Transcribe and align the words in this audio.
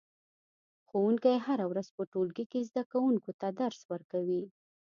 ښوونکی 0.87 1.35
هره 1.45 1.65
ورځ 1.71 1.87
په 1.95 2.03
ټولګي 2.11 2.45
کې 2.51 2.67
زده 2.69 2.83
کوونکو 2.91 3.29
ته 3.39 3.47
درس 3.61 3.79
ورکوي 3.91 4.43